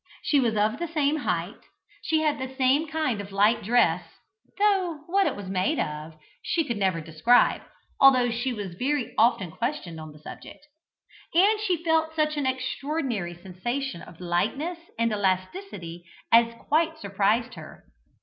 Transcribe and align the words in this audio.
She 0.23 0.39
was 0.39 0.57
of 0.57 0.79
the 0.79 0.87
same 0.87 1.17
height; 1.17 1.65
she 2.01 2.21
had 2.21 2.39
the 2.39 2.55
same 2.55 2.87
kind 2.87 3.21
of 3.21 3.31
light 3.31 3.61
dress 3.61 4.03
(though 4.57 5.03
what 5.05 5.27
it 5.27 5.35
was 5.35 5.47
made 5.47 5.77
of, 5.77 6.15
she 6.41 6.63
could 6.63 6.77
never 6.77 7.01
describe, 7.01 7.61
although 7.99 8.31
she 8.31 8.51
was 8.51 8.73
very 8.73 9.13
often 9.15 9.51
questioned 9.51 9.99
on 9.99 10.11
the 10.11 10.17
subject,) 10.17 10.65
and 11.35 11.59
she 11.59 11.83
felt 11.83 12.15
such 12.15 12.35
an 12.35 12.47
extraordinary 12.47 13.35
sensation 13.35 14.01
of 14.01 14.19
lightness 14.19 14.79
and 14.97 15.11
elasticity 15.11 16.03
as 16.33 16.51
quite 16.67 16.97
surprised 16.97 17.53
her. 17.53 17.83